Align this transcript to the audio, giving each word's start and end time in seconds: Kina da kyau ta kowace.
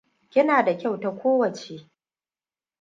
Kina 0.29 0.63
da 0.65 0.77
kyau 0.77 0.99
ta 0.99 1.11
kowace. 1.17 1.87